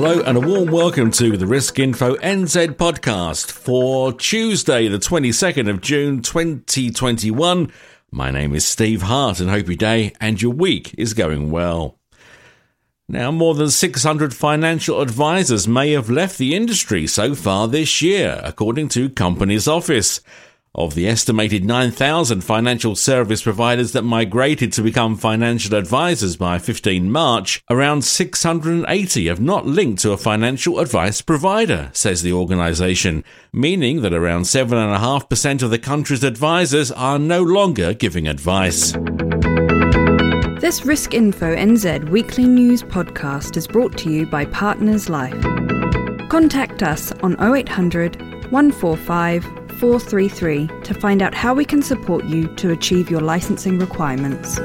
[0.00, 5.68] Hello and a warm welcome to the Risk Info NZ podcast for Tuesday, the 22nd
[5.68, 7.72] of June 2021.
[8.12, 11.98] My name is Steve Hart and hope your day and your week is going well.
[13.08, 18.40] Now, more than 600 financial advisors may have left the industry so far this year,
[18.44, 20.20] according to Companies Office.
[20.78, 27.10] Of the estimated 9,000 financial service providers that migrated to become financial advisors by 15
[27.10, 34.02] March, around 680 have not linked to a financial advice provider, says the organisation, meaning
[34.02, 38.92] that around 7.5% of the country's advisors are no longer giving advice.
[40.60, 45.42] This Risk Info NZ weekly news podcast is brought to you by Partners Life.
[46.28, 48.22] Contact us on 0800
[48.52, 54.58] 145 433 to find out how we can support you to achieve your licensing requirements.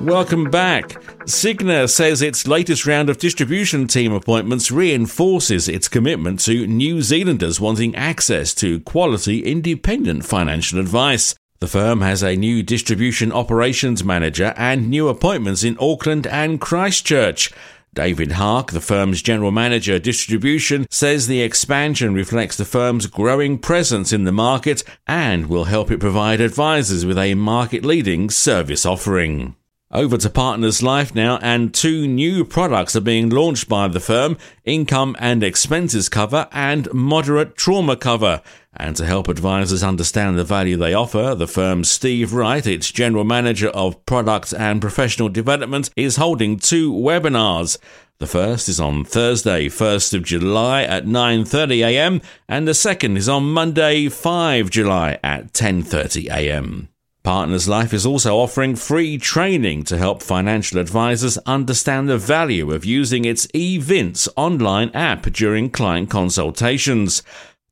[0.00, 0.88] Welcome back.
[1.24, 7.58] Cigna says its latest round of distribution team appointments reinforces its commitment to New Zealanders
[7.58, 11.34] wanting access to quality independent financial advice.
[11.60, 17.50] The firm has a new distribution operations manager and new appointments in Auckland and Christchurch.
[17.94, 24.12] David Hark, the firm's general manager distribution, says the expansion reflects the firm's growing presence
[24.12, 29.54] in the market and will help it provide advisors with a market leading service offering.
[29.96, 34.36] Over to Partners Life now, and two new products are being launched by the firm
[34.64, 38.42] income and expenses cover and moderate trauma cover.
[38.74, 43.22] And to help advisors understand the value they offer, the firm's Steve Wright, its general
[43.22, 47.78] manager of product and professional development, is holding two webinars.
[48.18, 52.20] The first is on Thursday, 1st of July at 9:30 a.m.
[52.48, 56.88] and the second is on Monday, 5 July at 10:30 a.m.
[57.24, 62.84] Partners Life is also offering free training to help financial advisors understand the value of
[62.84, 67.22] using its eVince online app during client consultations.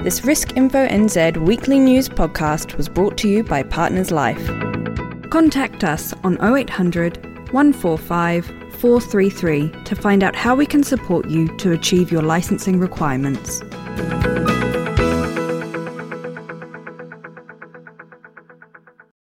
[0.02, 4.44] This Risk Info NZ weekly news podcast was brought to you by Partners Life.
[5.30, 8.46] Contact us on 0800 145
[8.80, 13.62] 433 to find out how we can support you to achieve your licensing requirements.